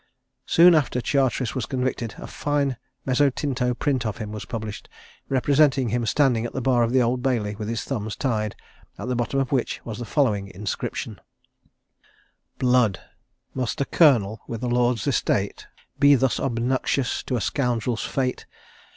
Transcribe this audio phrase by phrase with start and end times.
[0.47, 4.89] Soon after Charteris was convicted, a fine mezzotinto print of him was published,
[5.29, 8.55] representing him standing at the bar of the Old Bailey with his thumbs tied;
[8.97, 11.21] at the bottom of which was the following inscription:
[12.57, 12.99] Blood!
[13.53, 15.67] must a colonel, with a lord's estate,
[15.99, 18.47] Be thus obnoxious to a scoundrel's fate?